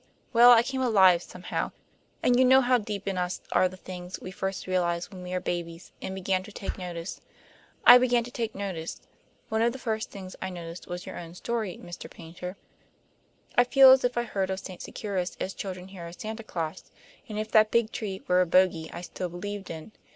[0.33, 1.73] Well, I came alive somehow;
[2.23, 5.31] and you know how deep in us are the things we first realize when we
[5.31, 7.21] were babies and began to take notice.
[7.85, 8.99] I began to take notice.
[9.49, 12.09] One of the first things I noticed was your own story, Mr.
[12.09, 12.57] Paynter.
[13.55, 14.81] I feel as if I heard of St.
[14.81, 16.83] Securis as children hear of Santa Claus,
[17.29, 19.91] and as if that big tree were a bogey I still believed in.